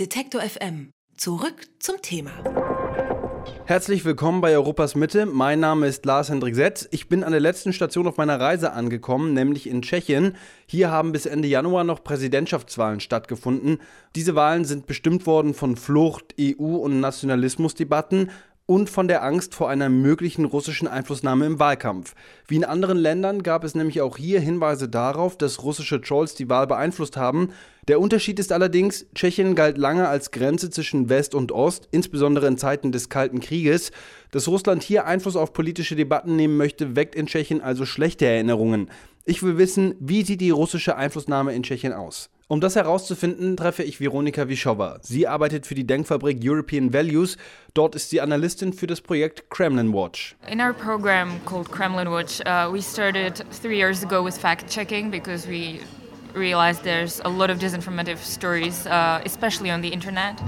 [0.00, 0.90] Detektor FM.
[1.16, 2.32] Zurück zum Thema.
[3.64, 5.24] Herzlich willkommen bei Europas Mitte.
[5.24, 6.88] Mein Name ist Lars Hendrik Setz.
[6.90, 10.34] Ich bin an der letzten Station auf meiner Reise angekommen, nämlich in Tschechien.
[10.66, 13.78] Hier haben bis Ende Januar noch Präsidentschaftswahlen stattgefunden.
[14.16, 18.32] Diese Wahlen sind bestimmt worden von Flucht, EU- und Nationalismusdebatten
[18.66, 22.14] und von der Angst vor einer möglichen russischen Einflussnahme im Wahlkampf.
[22.46, 26.48] Wie in anderen Ländern gab es nämlich auch hier Hinweise darauf, dass russische Trolls die
[26.48, 27.50] Wahl beeinflusst haben.
[27.88, 32.56] Der Unterschied ist allerdings, Tschechien galt lange als Grenze zwischen West und Ost, insbesondere in
[32.56, 33.92] Zeiten des Kalten Krieges.
[34.30, 38.90] Dass Russland hier Einfluss auf politische Debatten nehmen möchte, weckt in Tschechien also schlechte Erinnerungen.
[39.26, 42.30] Ich will wissen, wie sieht die russische Einflussnahme in Tschechien aus?
[42.46, 44.98] Um das herauszufinden, treffe ich Veronika Wischowa.
[45.00, 47.38] Sie arbeitet für die Denkfabrik European Values.
[47.72, 50.36] Dort ist sie Analystin für das Projekt Kremlin Watch.
[50.50, 55.10] In our program called Kremlin Watch, uh, we started three years ago with fact checking
[55.10, 55.80] because we
[56.34, 60.40] realized there's a lot of disinformative stories, uh, especially on the internet.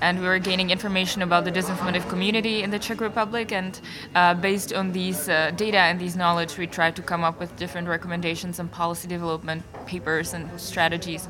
[0.00, 3.52] And we were gaining information about the disinformative community in the Czech Republic.
[3.52, 3.80] And
[4.14, 7.54] uh, based on these uh, data and these knowledge, we tried to come up with
[7.56, 11.28] different recommendations and policy development papers and strategies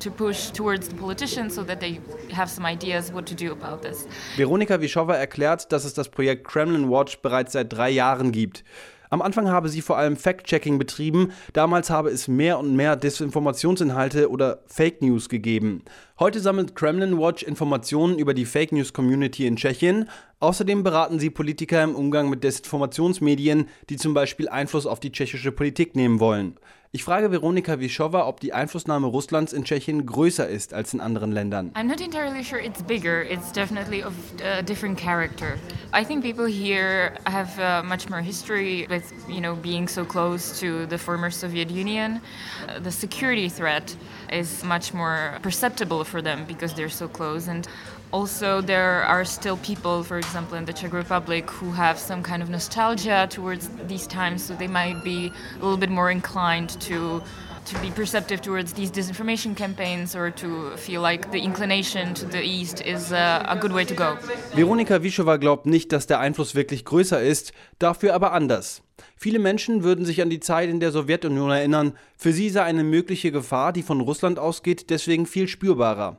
[0.00, 3.82] to push towards the politicians so that they have some ideas what to do about
[3.82, 4.06] this.
[4.36, 8.64] Veronika Wischowa erklärt, dass es das Projekt Kremlin Watch bereits seit drei Jahren gibt.
[9.12, 14.30] Am Anfang habe sie vor allem Fact-Checking betrieben, damals habe es mehr und mehr Desinformationsinhalte
[14.30, 15.82] oder Fake News gegeben.
[16.20, 20.08] Heute sammelt Kremlin Watch Informationen über die Fake News Community in Tschechien.
[20.38, 25.50] Außerdem beraten sie Politiker im Umgang mit Desinformationsmedien, die zum Beispiel Einfluss auf die tschechische
[25.50, 26.56] Politik nehmen wollen.
[26.92, 31.30] Ich frage Veronika Wischowa, ob die Einflussnahme Russlands in Tschechien größer ist als in anderen
[31.30, 31.70] Ländern.
[31.76, 33.22] I'm not entirely sure it's bigger.
[33.22, 35.56] It's definitely of a different character.
[35.92, 40.58] I think people here have uh, much more history with, you know, being so close
[40.58, 42.20] to the former Soviet Union.
[42.66, 43.94] Uh, the security threat
[44.32, 47.68] is much more perceptible for them because they're so close and
[48.12, 52.42] also there are still people for example in the czech republic who have some kind
[52.42, 57.22] of nostalgia towards these times so they might be a little bit more inclined to
[57.66, 62.42] to be perceptive towards these disinformation campaigns or to feel like the inclination to the
[62.42, 64.16] east is a, a good way to go.
[64.54, 68.82] Veronika Wischowa glaubt nicht, dass der Einfluss wirklich größer ist, dafür aber anders.
[69.16, 71.92] Viele Menschen würden sich an die Zeit in der Sowjetunion erinnern.
[72.16, 76.18] Für sie sei eine mögliche Gefahr, die von Russland ausgeht, deswegen viel spürbarer.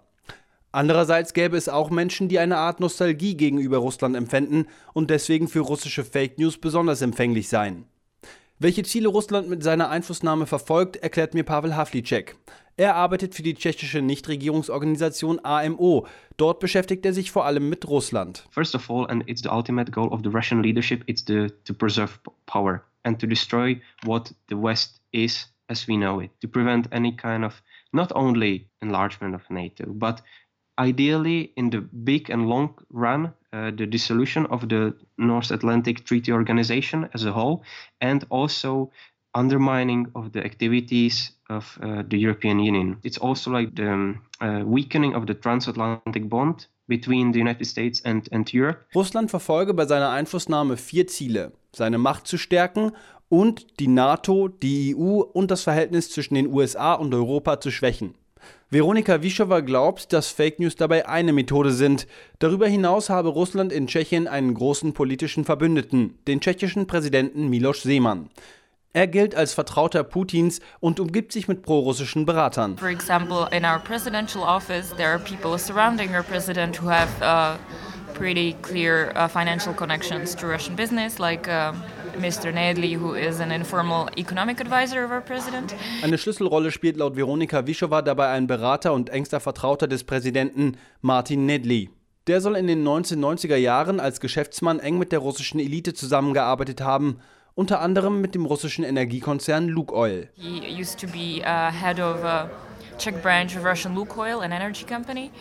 [0.71, 5.59] Andererseits gäbe es auch Menschen, die eine Art Nostalgie gegenüber Russland empfänden und deswegen für
[5.59, 7.85] russische Fake News besonders empfänglich seien.
[8.57, 12.35] Welche Ziele Russland mit seiner Einflussnahme verfolgt, erklärt mir Pavel Havlicek.
[12.77, 16.07] Er arbeitet für die tschechische Nichtregierungsorganisation AMO.
[16.37, 18.47] Dort beschäftigt er sich vor allem mit Russland.
[18.51, 21.73] First of all, and it's the ultimate goal of the Russian leadership, it's the, to
[21.73, 26.87] preserve power and to destroy what the West is as we know it, to prevent
[26.91, 27.61] any kind of
[27.93, 30.21] not only enlargement of NATO, but
[30.79, 36.31] ideally in the big and long run uh, the dissolution of the North Atlantic Treaty
[36.31, 37.63] Organization as a whole
[37.99, 38.91] and also
[39.33, 42.97] undermining of the activities of uh, the European Union.
[43.03, 48.01] It's also like the um, uh, weakening of the transatlantic bond between the United States
[48.03, 48.85] and, and Europe.
[48.93, 52.91] Russland verfolge bei seiner Einflussnahme vier Ziele: seine Macht zu stärken
[53.29, 58.15] und die NATO, die EU und das Verhältnis zwischen den USA und Europa zu schwächen.
[58.69, 62.07] Veronika Wischowa glaubt, dass Fake News dabei eine Methode sind.
[62.39, 68.29] Darüber hinaus habe Russland in Tschechien einen großen politischen Verbündeten, den tschechischen Präsidenten Miloš Zeman.
[68.93, 72.77] Er gilt als Vertrauter Putins und umgibt sich mit prorussischen Beratern.
[72.77, 77.57] For example, in our presidential office, there are people surrounding our president who have uh,
[78.13, 81.73] pretty clear uh, financial connections to Russian business, like uh,
[82.19, 82.51] Mr.
[82.51, 85.73] Nedley, who is an informal economic advisor of our president.
[86.01, 91.45] Eine Schlüsselrolle spielt laut Veronika Wischowa dabei ein Berater und engster Vertrauter des Präsidenten Martin
[91.45, 91.89] Nedley.
[92.27, 97.19] Der soll in den 1990er Jahren als Geschäftsmann eng mit der russischen Elite zusammengearbeitet haben,
[97.55, 100.29] unter anderem mit dem russischen Energiekonzern Lukoil.
[100.35, 102.47] He used to be uh, head of uh,
[103.01, 105.31] Czech branch of Russian Lukoil, an energy company.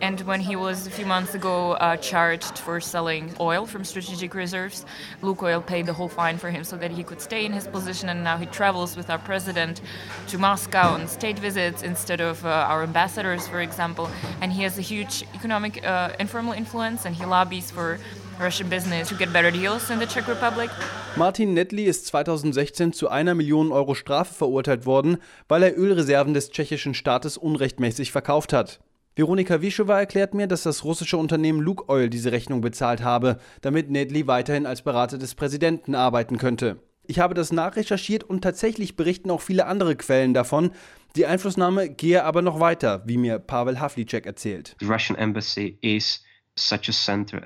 [0.00, 4.34] And when he was a few months ago uh, charged for selling oil from strategic
[4.34, 4.86] reserves,
[5.20, 8.08] Lukoil paid the whole fine for him so that he could stay in his position.
[8.08, 9.80] And now he travels with our president
[10.28, 14.08] to Moscow on state visits instead of uh, our ambassadors, for example.
[14.40, 17.98] And he has a huge economic uh, informal influence and he lobbies for
[18.40, 20.70] Russian business to get better deals in the Czech Republic.
[21.16, 25.18] Martin Nettli ist 2016 zu einer Million Euro Strafe verurteilt worden,
[25.48, 28.80] weil er Ölreserven des tschechischen Staates unrechtmäßig verkauft hat.
[29.16, 34.28] Veronika Wischowa erklärt mir, dass das russische Unternehmen Lukoil diese Rechnung bezahlt habe, damit Nedley
[34.28, 36.78] weiterhin als Berater des Präsidenten arbeiten könnte.
[37.08, 40.70] Ich habe das nachrecherchiert und tatsächlich berichten auch viele andere Quellen davon.
[41.16, 44.76] Die Einflussnahme gehe aber noch weiter, wie mir Pavel Havlicek erzählt.
[44.78, 46.22] The Russian embassy is
[46.54, 47.40] such a center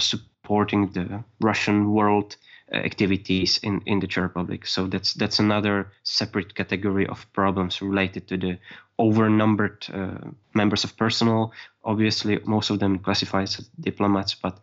[0.52, 2.36] supporting the Russian world
[2.72, 4.66] uh, activities in, in the Czech Republic.
[4.66, 8.58] So that's that's another separate category of problems related to the
[8.98, 11.52] overnumbered uh, members of personnel.
[11.84, 14.60] Obviously, most of them classified as diplomats, but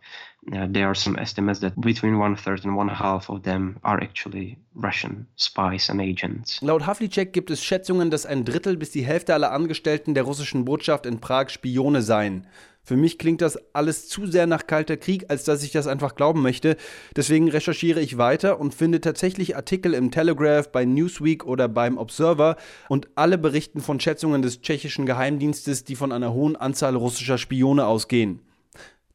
[0.52, 4.00] uh, there are some estimates that between one third and one half of them are
[4.02, 6.62] actually Russian spies and agents.
[6.62, 10.64] Laut Havlicek gibt es Schätzungen, dass ein Drittel bis die Hälfte aller Angestellten der russischen
[10.64, 12.46] Botschaft in Prag Spione seien.
[12.90, 16.16] Für mich klingt das alles zu sehr nach Kalter Krieg, als dass ich das einfach
[16.16, 16.76] glauben möchte.
[17.14, 22.56] Deswegen recherchiere ich weiter und finde tatsächlich Artikel im Telegraph, bei Newsweek oder beim Observer
[22.88, 27.86] und alle berichten von Schätzungen des tschechischen Geheimdienstes, die von einer hohen Anzahl russischer Spione
[27.86, 28.40] ausgehen.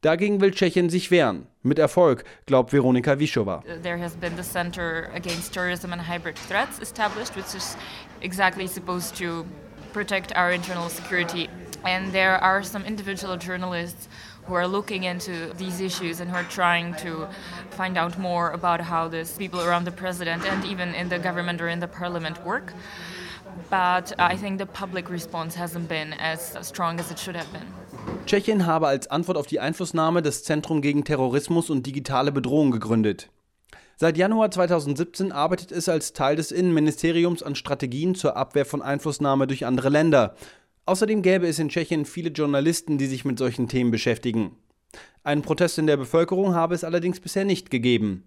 [0.00, 1.46] Dagegen will Tschechien sich wehren.
[1.62, 3.62] Mit Erfolg, glaubt Veronika Wischowa.
[3.82, 7.76] There has been the Center Against Terrorism and Hybrid Threats established, which is
[8.22, 9.44] exactly supposed to
[9.92, 11.50] protect our internal security.
[11.86, 14.08] And there are some individual journalists
[14.46, 17.28] who are looking into these issues and who are trying to
[17.70, 21.60] find out more about how these people around the president and even in the government
[21.60, 22.72] or in the parliament work.
[23.70, 27.66] But I think the public response hasn't been as strong as it should have been.
[28.26, 33.30] Tschechien habe als Antwort auf die Einflussnahme das Zentrum gegen Terrorismus und digitale Bedrohung gegründet.
[33.98, 39.46] Seit Januar 2017 arbeitet es als Teil des Innenministeriums an Strategien zur Abwehr von Einflussnahme
[39.46, 40.34] durch andere Länder.
[40.86, 44.52] Außerdem gäbe es in Tschechien viele Journalisten, die sich mit solchen Themen beschäftigen.
[45.24, 48.22] Einen Protest in der Bevölkerung habe es allerdings bisher nicht gegeben.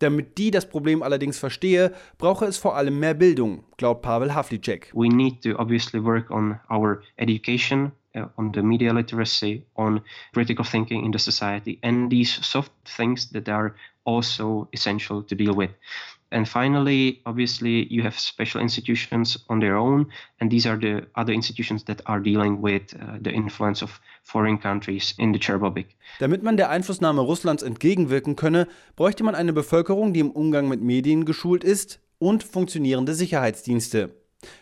[0.00, 4.90] Damit die das Problem allerdings verstehe, brauche es vor allem mehr Bildung, glaubt Pavel Havlicek.
[4.92, 10.00] We need to obviously work on our education, uh, on the media literacy, on
[10.32, 13.74] critical thinking in the society, and these soft things that are
[14.04, 15.70] also essential to deal with.
[16.32, 20.06] And finally, obviously, you have special institutions on their own,
[20.38, 24.60] and these are the other institutions that are dealing with uh, the influence of foreign
[24.60, 25.96] countries in the Republic.
[26.20, 30.80] Damit man der Einflussnahme Russlands entgegenwirken könne, bräuchte man eine Bevölkerung, die im Umgang mit
[30.80, 34.10] Medien geschult ist und funktionierende Sicherheitsdienste.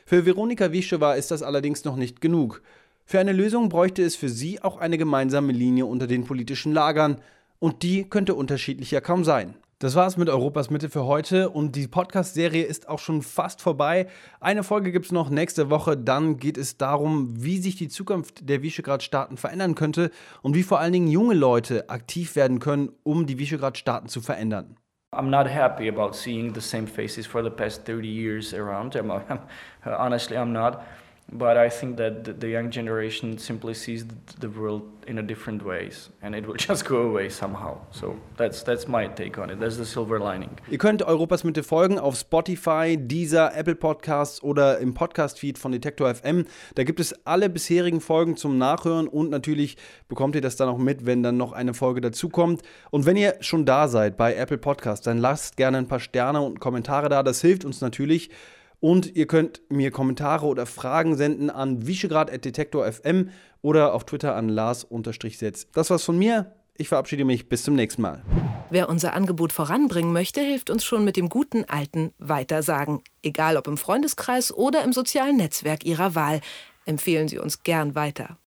[0.06, 2.62] Für Veronika Wischowa ist das allerdings noch nicht genug.
[3.04, 7.18] Für eine Lösung bräuchte es für sie auch eine gemeinsame Linie unter den politischen Lagern,
[7.60, 9.54] und die könnte unterschiedlicher kaum sein.
[9.80, 13.62] Das war es mit Europas Mitte für heute und die Podcast-Serie ist auch schon fast
[13.62, 14.08] vorbei.
[14.40, 15.96] Eine Folge gibt es noch nächste Woche.
[15.96, 20.10] Dann geht es darum, wie sich die Zukunft der Visegrad-Staaten verändern könnte
[20.42, 24.78] und wie vor allen Dingen junge Leute aktiv werden können, um die Visegrad-Staaten zu verändern.
[25.14, 28.96] I'm not happy about seeing the same faces for the past 30 years around.
[28.96, 29.12] I'm,
[29.84, 30.80] honestly, I'm not.
[31.30, 34.06] But I think that the young generation simply sees
[34.40, 37.78] the world in a different ways and it will just go away somehow.
[37.90, 39.60] So that's that's my take on it.
[39.60, 40.50] That's the silver lining.
[40.70, 45.72] Ihr könnt Europas Mitte folgen auf Spotify, Deezer, Apple Podcasts oder im Podcast Feed von
[45.72, 46.46] Detektor FM.
[46.74, 49.76] Da gibt es alle bisherigen Folgen zum Nachhören und natürlich
[50.08, 52.62] bekommt ihr das dann auch mit, wenn dann noch eine Folge dazukommt.
[52.90, 56.40] Und wenn ihr schon da seid bei Apple Podcasts, dann lasst gerne ein paar Sterne
[56.40, 57.22] und Kommentare da.
[57.22, 58.30] Das hilft uns natürlich.
[58.80, 63.30] Und ihr könnt mir Kommentare oder Fragen senden an wischegrad.detektor.fm
[63.60, 65.66] oder auf Twitter an Lars-Setz.
[65.72, 66.52] Das war's von mir.
[66.76, 67.48] Ich verabschiede mich.
[67.48, 68.22] Bis zum nächsten Mal.
[68.70, 73.02] Wer unser Angebot voranbringen möchte, hilft uns schon mit dem guten alten Weitersagen.
[73.22, 76.40] Egal ob im Freundeskreis oder im sozialen Netzwerk Ihrer Wahl.
[76.86, 78.38] Empfehlen Sie uns gern weiter.